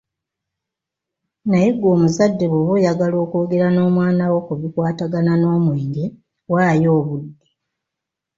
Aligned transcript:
Naye 1.49 1.69
ggwe 1.73 1.87
omuzadde 1.95 2.45
bwoba 2.47 2.71
oyagala 2.77 3.15
okwogera 3.25 3.67
n’omwana 3.71 4.23
wo 4.31 4.39
ku 4.47 4.53
bikwatagana 4.61 5.33
n’omwenge, 5.41 6.05
waayo 6.51 6.89
obudde. 6.99 7.45